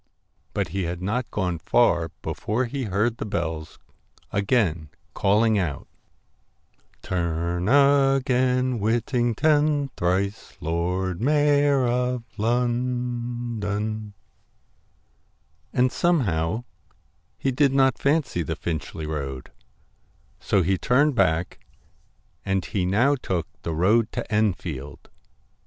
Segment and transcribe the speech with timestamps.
[0.55, 3.77] But he had not TINGTON gone far before he heard the bells
[4.31, 5.83] again calling AND Hlb n ..*.
[5.83, 5.87] CAT OUt
[6.53, 14.13] ~~' Turn again, Whittington, Thrice Lord Mayor of Lon London.'
[15.71, 16.63] And somehow,
[17.37, 19.51] he did not fancy the Finchley road,
[20.39, 21.59] so he turned back
[22.43, 25.11] and he now took the road to Enfield.